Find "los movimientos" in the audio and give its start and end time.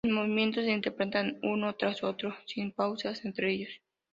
0.03-0.63